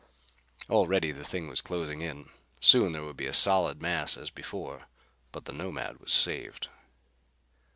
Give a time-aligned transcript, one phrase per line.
[0.67, 2.29] Already, the thing was closing in.
[2.59, 4.87] Soon there would be a solid mass as before.
[5.31, 6.69] But the Nomad was saved.